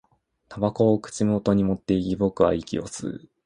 [0.49, 3.29] 煙草を口元に持っていき、僕は息を吸う